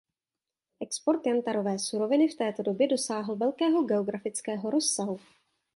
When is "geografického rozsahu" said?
3.83-5.19